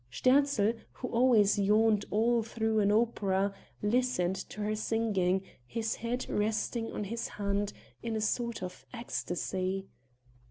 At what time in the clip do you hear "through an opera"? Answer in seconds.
2.41-3.53